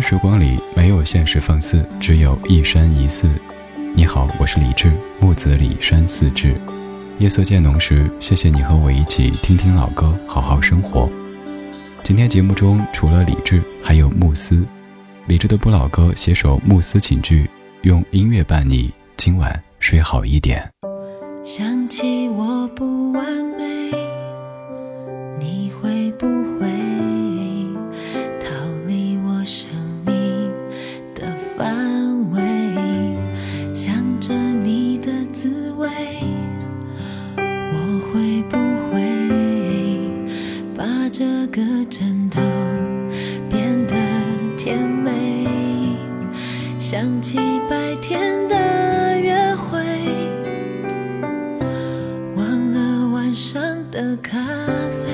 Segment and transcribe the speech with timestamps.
[0.00, 3.28] 时光里没有现实放肆，只有一山一寺。
[3.94, 6.54] 你好，我是李志，木子李山寺志。
[7.18, 11.08] 夜色渐浓时，谢谢你和我一起听听老歌，好好生活。
[12.04, 14.64] 今天节目中除了李志，还有慕斯。
[15.26, 17.50] 李志的不老歌，写首慕斯请句，
[17.82, 20.66] 用音乐伴你今晚睡好一点。
[21.44, 23.24] 想起我不完
[23.56, 23.90] 美，
[25.40, 26.37] 你会不
[41.58, 42.40] 的枕头
[43.50, 43.94] 变得
[44.56, 45.44] 甜美？
[46.78, 47.36] 想起
[47.68, 49.80] 白天的约会，
[52.36, 55.07] 忘了晚上的咖啡，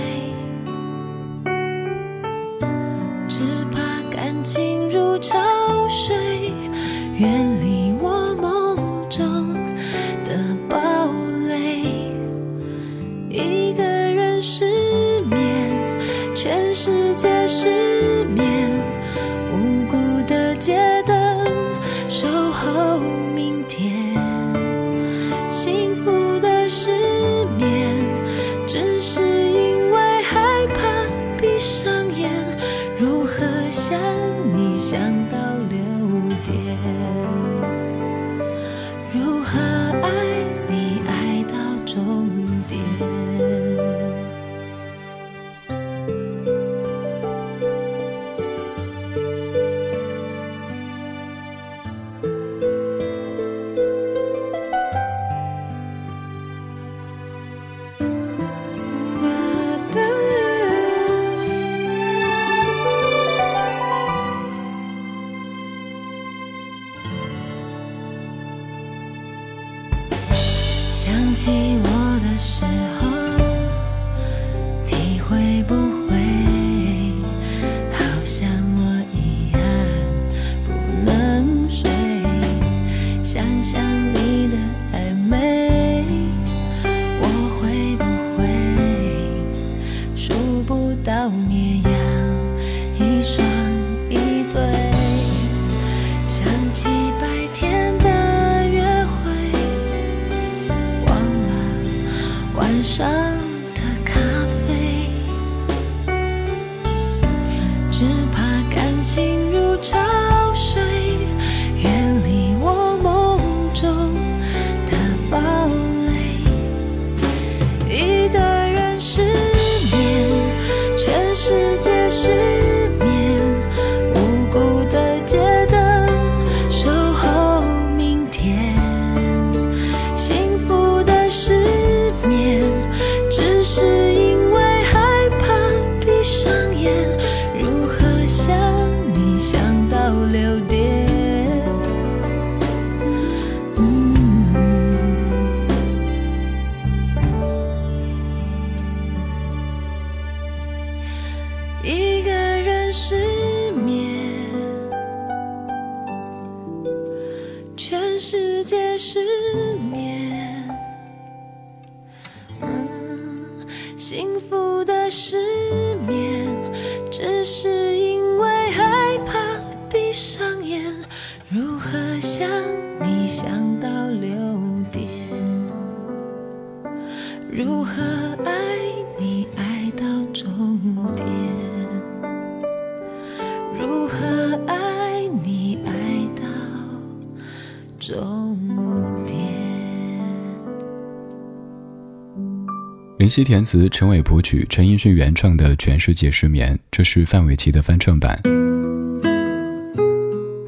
[193.34, 198.40] 林夕填词，陈伟谱曲，陈奕迅原创的《全世界失眠》，这是范玮琪的翻唱版。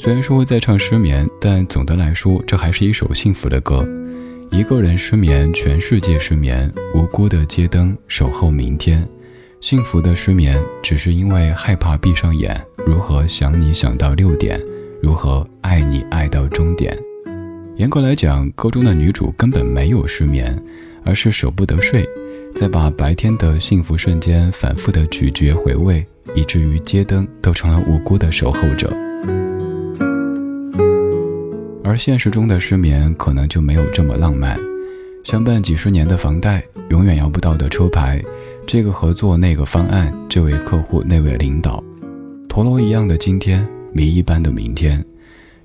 [0.01, 3.89] 虽然说在唱失眠，但总的来说，这还是一首幸福的歌。
[4.51, 9.09] 一个人失眠，全世界失眠，无辜的街灯守候明天。
[9.61, 12.61] 幸福的失眠，只是因为害怕闭上眼。
[12.85, 14.61] 如何想你想到六点？
[15.01, 16.99] 如何爱你爱到终点？
[17.77, 20.61] 严格来讲，歌中的女主根本没有失眠，
[21.05, 22.05] 而是舍不得睡，
[22.57, 26.05] 在把白天的幸福瞬间反复的咀嚼回味，
[26.35, 28.91] 以至于街灯都成了无辜的守候者。
[31.85, 34.59] 而现实中的失眠可能就没有这么浪漫，
[35.23, 38.25] 相伴几十年的房贷，永远要不到的车牌，
[38.67, 41.85] 这个合作那个方案，这位客户那位领导，
[42.49, 45.05] 陀螺一样的今天，谜一般的明天，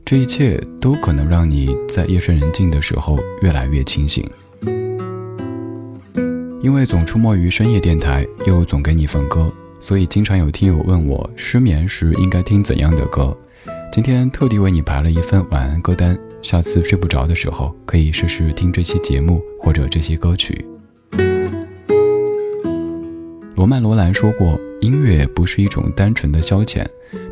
[0.03, 4.29] 这一切都可能让你在夜深人静的时候越来越清醒。
[6.61, 13.35] 因为总出没于深夜电台，又总给你放歌，所以经常有听友问我失眠时应该听怎样的歌。
[13.91, 20.63] 今天特地为你排了一份晚安歌单，下次睡不着的时候可以试试听这期节目或者这些歌曲。
[23.55, 26.85] 罗曼·罗兰说过，音乐不是一种单纯的消遣，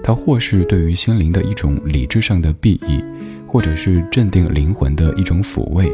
[0.03, 3.03] 它或是对于心灵的一种理智上的裨益，
[3.45, 5.87] 或者是镇定灵魂的一种抚慰。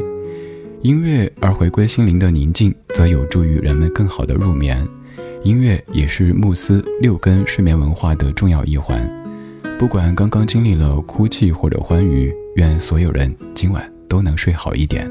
[0.86, 4.86] 音乐而回归心灵的宁静，则有助于人们更好的入眠。
[5.42, 9.04] 音乐也是慕斯六根睡眠文化的重要一环。
[9.80, 15.10] 不管刚刚经历了哭泣或者欢愉，愿所有人今晚都能睡好一点。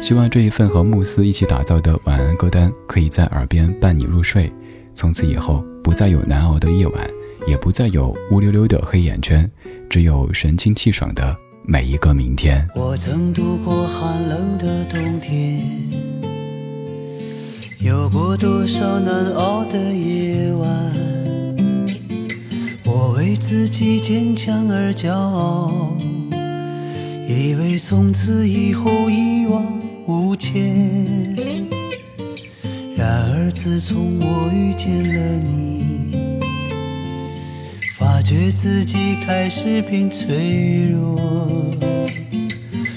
[0.00, 4.48] 希望这一份和慕斯一起打造的晚安歌单，可以在耳边伴你入睡。
[4.94, 7.10] 从此以后，不再有难熬的夜晚，
[7.48, 9.50] 也不再有乌溜溜的黑眼圈，
[9.88, 11.36] 只有神清气爽的
[11.72, 12.68] 每一个明天。
[12.74, 15.62] 我曾度过寒冷的冬天，
[17.78, 20.68] 有过多少难熬的夜晚。
[22.84, 25.96] 我为自己坚强而骄傲，
[27.28, 29.64] 以为从此以后一往
[30.08, 31.36] 无前。
[32.96, 35.99] 然而自从我遇见了你，
[38.00, 41.20] 发觉自己开始变脆弱，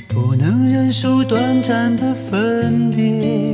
[0.07, 3.53] 不能忍受短暂的分别，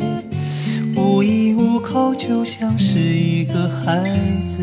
[0.96, 4.00] 无依无靠，就像是一个孩
[4.48, 4.60] 子。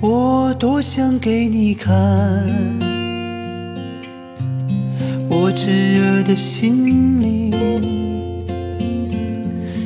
[0.00, 1.94] 我多想给你看，
[5.28, 7.52] 我炙热的心灵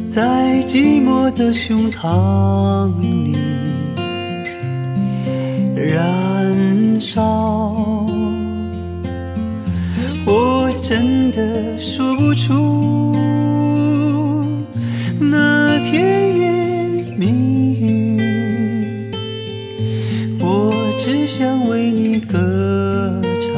[0.07, 2.93] 在寂寞的胸膛
[3.25, 3.40] 里
[5.87, 8.07] 燃烧。
[10.27, 13.15] 我真的说不出
[15.19, 17.27] 那甜言蜜
[17.81, 19.11] 语。
[20.39, 23.51] 我只想为你歌唱，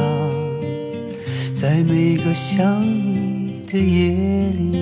[1.53, 4.72] 在每个想你的夜里。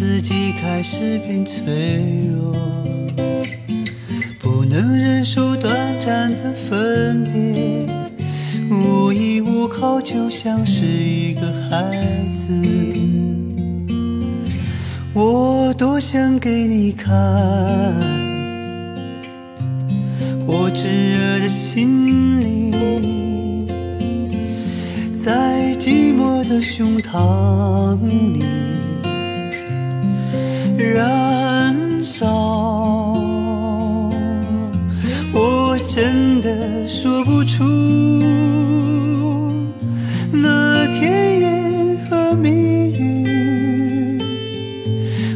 [0.00, 2.56] 自己开始变脆弱，
[4.38, 5.70] 不能忍受短
[6.00, 7.86] 暂的分别，
[8.70, 11.84] 无依无靠，就像是一个孩
[12.34, 12.48] 子。
[15.12, 17.14] 我多想给你看，
[20.46, 23.68] 我炙热的心灵，
[25.14, 27.69] 在寂寞的胸膛
[36.02, 37.62] 真的说不出
[40.32, 42.48] 那甜言和蜜
[42.98, 44.18] 语，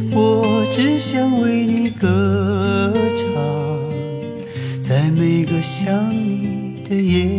[0.09, 3.23] 我只想为你歌唱，
[4.81, 7.34] 在每个想你的夜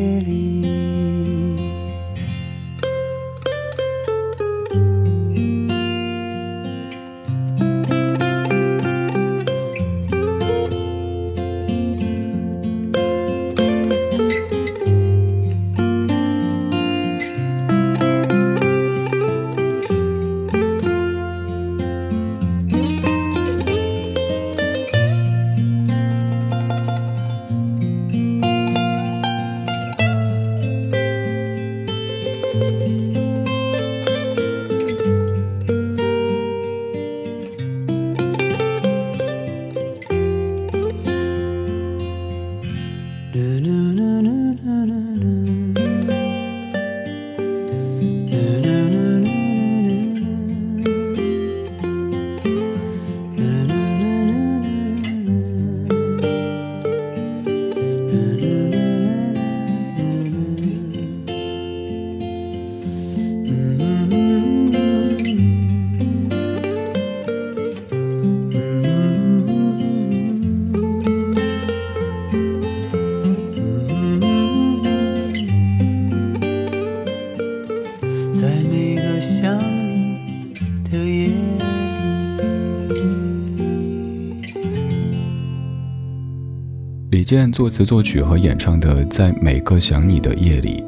[87.26, 90.80] 健作词作曲和演唱的《在每个想你的夜里》，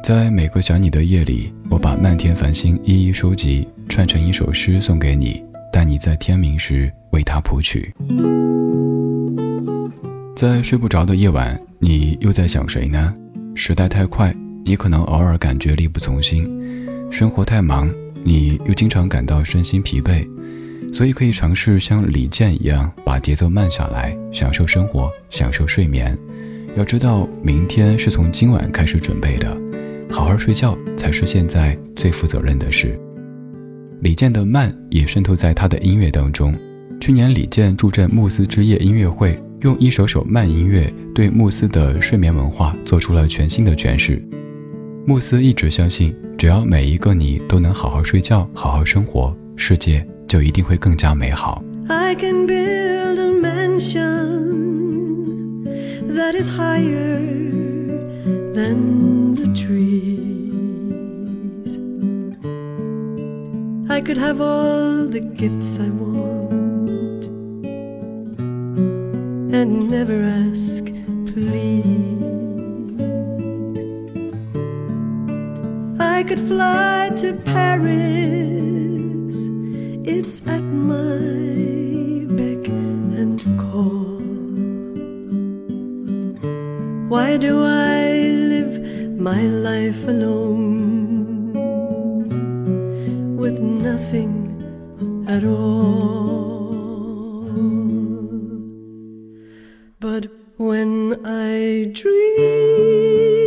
[0.00, 7.92] 在每个想你的夜里，我把漫天繁星一一收集，串成一首诗送给你，待你在天明时为它谱曲。
[10.36, 13.12] 在睡不着的夜晚，你又在想谁呢？
[13.56, 14.32] 时代太快，
[14.64, 16.44] 你可能偶尔感觉力不从心；
[17.10, 20.24] 生活太忙，你又经常感到身心疲惫。
[20.92, 26.16] 所以可以尝试像李健一样，把节奏慢下来，享受生活，享受睡眠。
[26.76, 29.58] 要知道，明天是从今晚开始准备的，
[30.10, 32.98] 好好睡觉才是现在最负责任的事。
[34.00, 36.54] 李健的慢也渗透在他的音乐当中。
[37.00, 44.22] 去年李健助阵慕斯之夜音乐会，用一首首慢音乐对慕斯的睡眠文化做出了全新的诠释。
[45.06, 50.06] 慕斯一直相信，只要每一个你都能好好睡觉，好好生活，世界。
[50.31, 51.63] 就一定会更加美好。
[51.89, 54.57] I can build a mansion
[56.15, 57.19] that is higher
[58.53, 60.17] than the trees.
[63.89, 67.25] I could have all the gifts I want
[69.53, 70.83] and never ask,
[71.25, 72.17] please.
[75.99, 78.70] I could fly to Paris
[80.04, 82.68] it's at my beck
[83.20, 84.20] and call.
[87.08, 88.10] Why do I
[88.52, 88.82] live
[89.20, 91.52] my life alone
[93.36, 94.34] with nothing
[95.28, 95.92] at all?
[100.00, 103.41] But when I dream,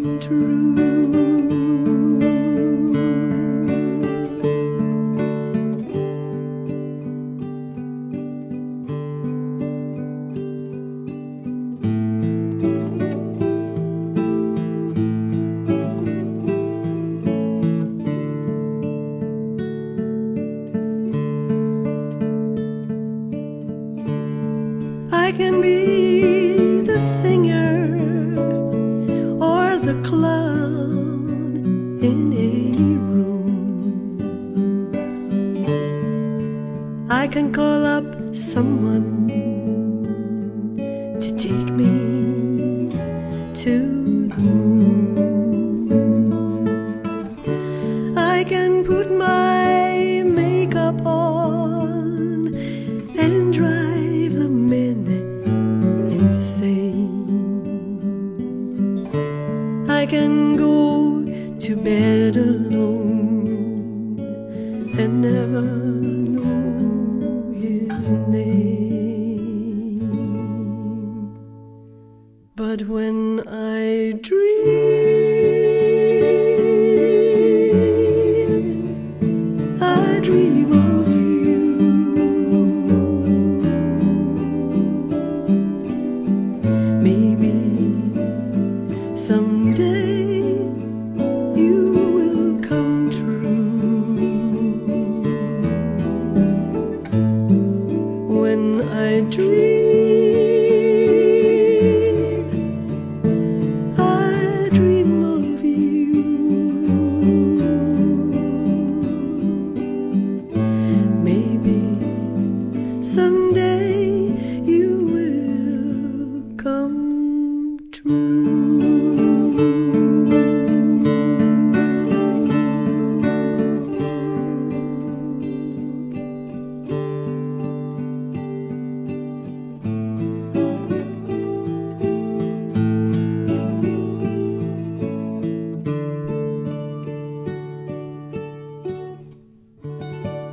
[0.00, 0.89] true.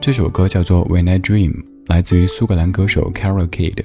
[0.08, 1.52] 这首歌叫做《When I Dream》，
[1.88, 3.84] 来自于苏格兰歌手 Carol Kid。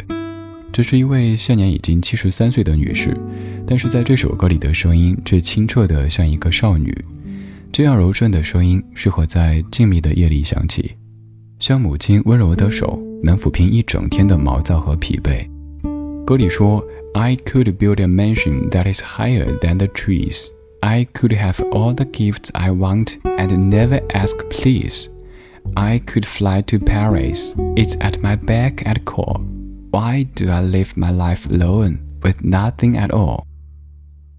[0.73, 3.21] 这是一位现年已经七十三岁的女士，
[3.67, 6.97] 但是在这首歌里的声音却清澈的像一个少女。
[7.73, 10.93] 这样柔顺的声音适合在静谧的夜里响起，
[11.59, 15.45] 像母亲温柔的手能抚平一整天的毛躁和疲惫。
[16.25, 16.81] 歌里说
[17.15, 20.45] ：“I could build a mansion that is higher than the trees.
[20.83, 25.09] I could have all the gifts I want and never ask please.
[25.75, 27.55] I could fly to Paris.
[27.77, 29.43] It's at my back at call.”
[29.91, 33.45] Why do I live my life alone with nothing at all？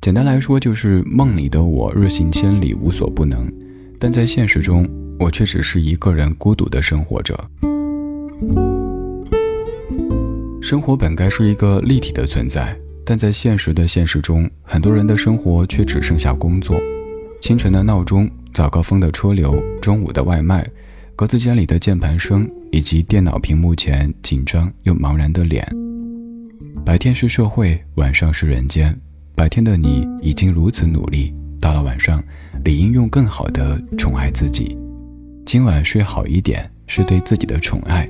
[0.01, 3.51] 简单来说，就是梦里的我日行千里无所不能，
[3.99, 4.89] 但在现实中，
[5.19, 7.39] 我却只是一个人孤独的生活着。
[10.61, 12.75] 生活本该是一个立体的存在，
[13.05, 16.79] 但在现实的现实中，很多人的生活却只剩下工作。
[17.39, 20.67] 清晨的闹钟，早高峰的车流，中午的外卖。
[21.15, 25.63] 格子间里的键盘声，以及电脑屏幕前紧张又茫然的脸。
[26.83, 28.97] 白天是社会，晚上是人间。
[29.35, 32.21] 白天的你已经如此努力，到了晚上，
[32.65, 34.75] 理应用更好的宠爱自己。
[35.45, 38.09] 今晚睡好一点，是对自己的宠爱。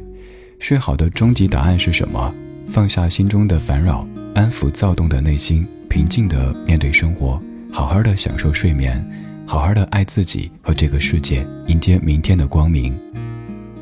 [0.59, 2.33] 睡好的终极答案是什么？
[2.67, 9.05] 放下心中的烦扰，安抚躁动的内心，平静地面对生活，好好的享受睡眠。
[9.53, 12.91] 好好的爱自己和这个世界，迎接明天的光明。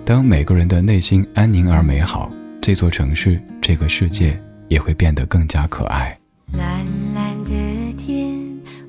[0.03, 2.29] 当每个人的内心安宁而美好，
[2.61, 4.37] 这座城市、这个世界
[4.67, 6.13] 也会变得更加可爱。
[6.51, 6.85] 蓝
[7.15, 7.51] 蓝的
[7.97, 8.37] 天，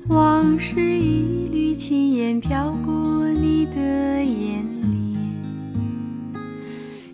[0.09, 6.43] 往事一缕轻烟飘过你的眼帘。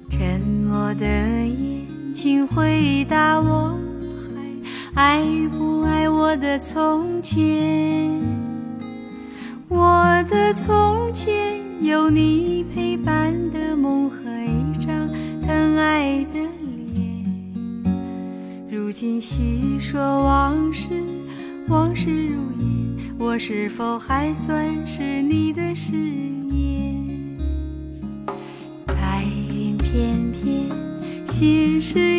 [0.10, 1.86] 沉默的眼，
[2.16, 3.78] 请回答我，
[4.96, 8.10] 还爱不爱我的从前？
[9.70, 15.08] 我的从前有你陪伴的梦和一张
[15.46, 16.40] 疼爱的
[16.96, 17.24] 脸，
[18.68, 20.90] 如今细说往事，
[21.68, 25.94] 往事如烟，我是否还算是你的誓
[26.50, 27.38] 言？
[28.88, 30.66] 白云片片，
[31.28, 32.19] 心事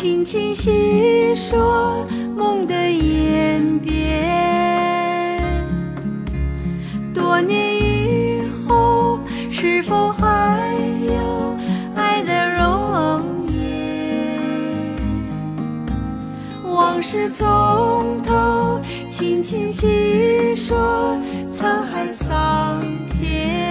[0.00, 5.52] 轻轻细说梦的演变，
[7.12, 10.66] 多年以后，是否还
[11.06, 11.54] 有
[11.94, 14.38] 爱的容颜？
[16.64, 22.82] 往事从头，轻轻细说沧海桑
[23.20, 23.68] 田，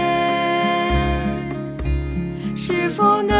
[2.56, 3.34] 是否能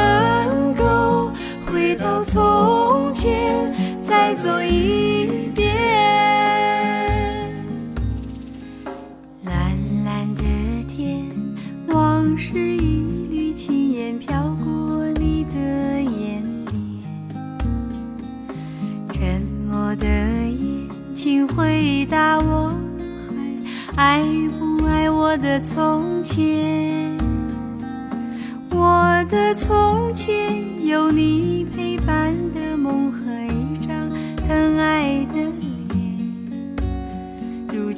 [4.40, 5.70] 走一遍，
[9.44, 10.42] 蓝蓝的
[10.88, 11.26] 天，
[11.88, 15.61] 往事一缕轻烟飘过你的
[16.00, 17.05] 眼帘。
[19.12, 22.72] 沉默的眼，请回答我，
[23.94, 24.22] 还爱
[24.59, 27.14] 不爱我的从前？
[28.70, 32.35] 我的从前有你陪伴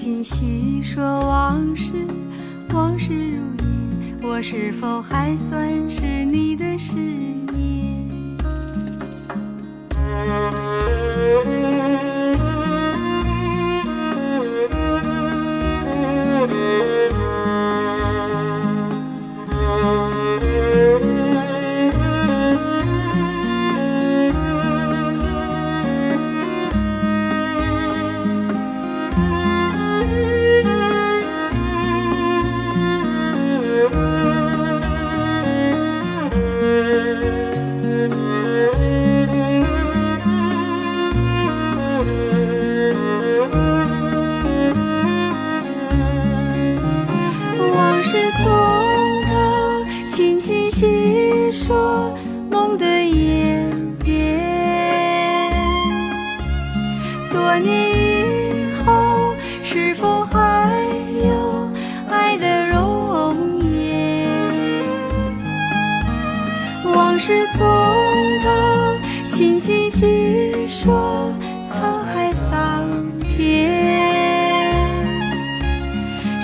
[0.05, 1.93] 今细说往事，
[2.75, 6.97] 往事如烟，我是否还算是你的誓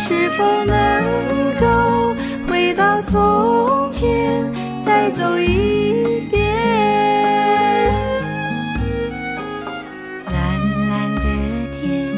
[0.08, 0.74] 是否能
[1.60, 2.16] 够
[2.48, 4.50] 回到从前，
[4.82, 6.42] 再走一遍？
[10.30, 10.34] 蓝
[10.88, 11.20] 蓝的
[11.78, 12.08] 天，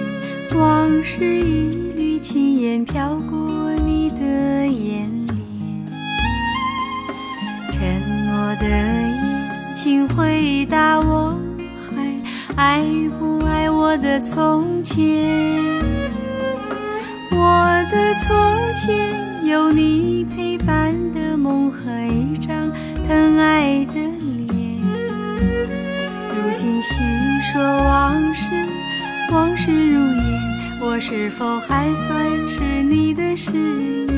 [0.57, 4.25] 往事一缕轻烟飘过你的
[4.69, 5.37] 眼帘。
[7.73, 7.83] 沉
[8.29, 11.37] 默的眼，请回答我，
[11.91, 12.85] 还爱
[13.19, 15.70] 不爱我的从前？
[17.51, 22.71] 我的从前有你陪伴的梦和一张
[23.09, 24.79] 疼爱的脸。
[26.31, 26.95] 如今细
[27.53, 28.45] 说往事，
[29.33, 30.41] 往事如烟，
[30.81, 32.17] 我是否还算
[32.49, 33.51] 是你的誓
[34.07, 34.10] 言？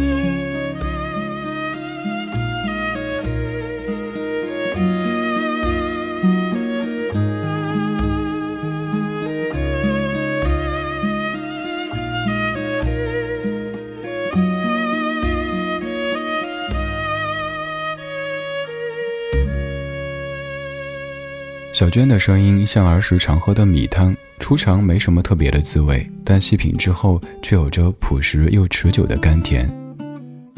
[21.82, 29.68] 小娟的声音像儿时常喝的米汤，初尝没什么特别的滋味，但细品之后却有着朴实又持久的甘甜。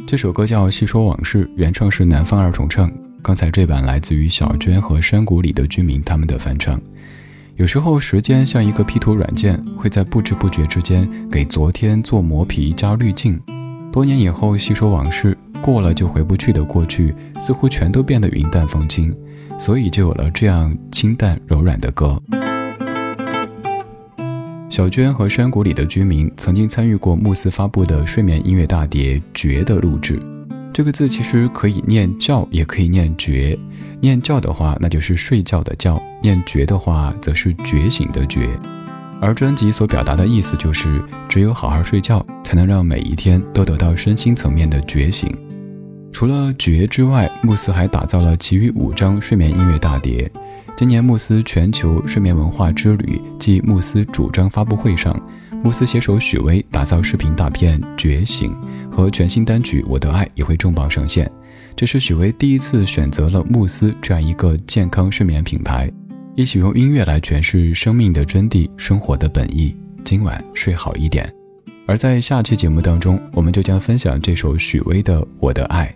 [0.06, 6.78] 这首歌叫《细说往事》，原唱是南方二重唱，刚才这版来自于小娟和山谷里的居民他们的翻唱。
[7.56, 13.40] 有时候时间像一个 P 图软件，会在不知不觉之间给昨天做磨皮加滤镜。
[13.90, 19.16] 多年以后细说往事，过了就回不去的过去，似乎全都变得云淡风轻。
[19.58, 22.20] 所以就有了这样清淡柔软的歌。
[24.68, 30.20] 小娟和山谷里的居民曾经参与过慕斯发布的睡眠音乐大碟《觉》的录制。
[30.72, 33.56] 这个字其实可以念觉，也可以念觉。
[34.00, 38.48] 念觉的话，那就是睡觉的觉；念觉的话，则是觉醒的觉。
[39.20, 45.32] 而专辑所表达的意思就是，只有好好睡觉，才能让每一天都得到身心层面的觉醒。
[46.14, 50.30] 除了《觉》之外，慕斯还打造了其余五张睡眠音乐大碟。
[50.76, 55.20] 今年慕斯全球睡眠文化之旅暨慕斯主张发布会上，
[55.64, 58.54] 慕斯携手许巍打造视频大片《觉醒》
[58.94, 61.28] 和全新单曲《我的爱》也会重磅上线。
[61.74, 65.90] 这是许巍第一次选择了慕斯这样一个健康睡眠品牌，
[66.36, 69.76] 一起用音乐来诠释生命的真谛、生活的本意。
[70.04, 71.28] 今晚睡好一点。
[71.86, 75.86] 而在下期节目当中，我们就将分享这首许巍的《我的爱》。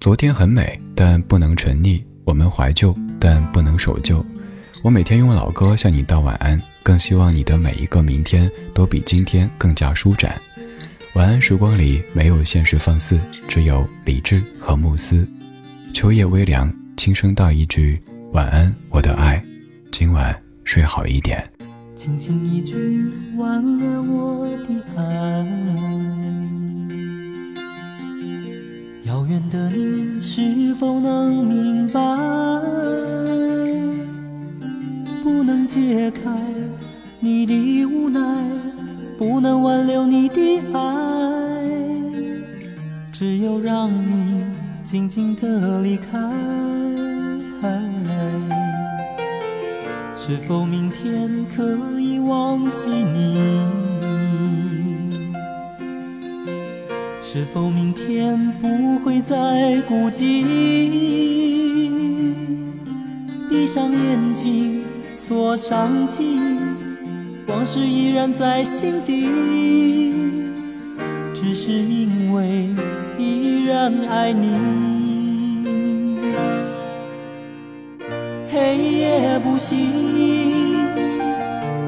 [0.00, 4.24] 昨天很美，但不能沉溺；我们怀旧，但不能守旧。
[4.82, 10.40] 我每天用老歌向你道晚安，更希望你的每一个明天都比今天更加舒展。
[11.12, 15.28] 晚安时光里没有现实放肆，只有理智和慕斯。
[15.92, 18.00] 秋夜微凉，轻声道一句
[18.32, 19.44] 晚安，我的爱。
[19.92, 20.34] 今晚
[20.64, 21.46] 睡好一点。
[21.94, 23.04] 轻轻一句
[23.36, 25.46] 晚安，我的爱。
[29.10, 32.00] 遥远的你是否能明白？
[35.20, 36.30] 不能解开
[37.18, 38.20] 你的无奈，
[39.18, 41.66] 不能挽留你的爱，
[43.10, 44.44] 只有让你
[44.84, 46.16] 静静的离开。
[50.14, 53.40] 是否明天可以忘记你？
[57.32, 60.44] 是否明天不会再孤寂？
[63.48, 64.82] 闭上眼睛，
[65.16, 66.58] 锁上记忆
[67.46, 70.12] 往事依然在心底，
[71.32, 72.68] 只是因为
[73.16, 74.48] 依然爱你。
[78.48, 79.86] 黑夜不息，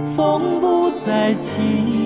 [0.07, 2.02] 风不再起。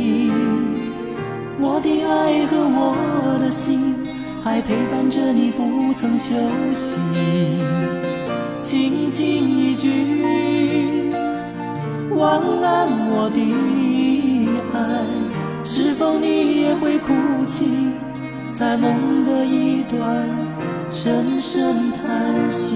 [3.47, 3.95] 的心
[4.43, 6.35] 还陪伴着你，不曾休
[6.73, 6.97] 息。
[8.61, 11.13] 轻轻一句
[12.11, 13.39] 晚安，我的
[14.75, 15.07] 爱，
[15.63, 17.13] 是否你也会哭
[17.47, 17.67] 泣，
[18.53, 20.29] 在梦的一端
[20.91, 22.75] 深深叹息？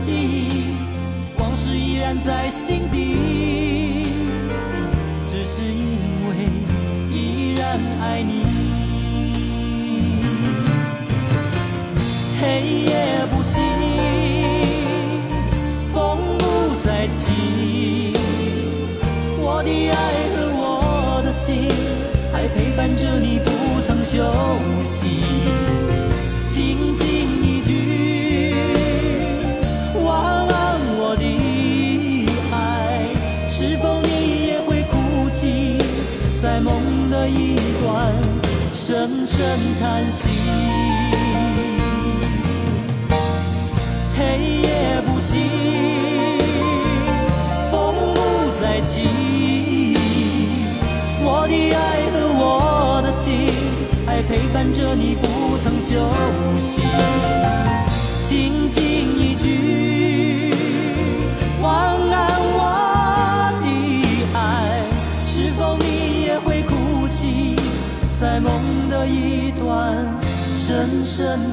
[0.00, 0.76] 记忆
[1.38, 4.06] 往事依然在心底。
[5.26, 6.36] 只是因为
[7.10, 8.44] 依然爱你。
[12.40, 13.15] 黑夜
[39.26, 39.44] 声
[39.80, 40.28] 叹息。
[44.16, 44.22] 黑
[44.62, 45.36] 夜不息，
[47.70, 48.16] 风不
[48.60, 49.98] 再起，
[51.24, 51.76] 我的爱
[52.12, 53.50] 和我的心
[54.06, 56.08] 还陪伴着你，不曾休
[56.56, 56.82] 息。
[58.28, 58.95] 静静
[71.16, 71.45] 深深叹息。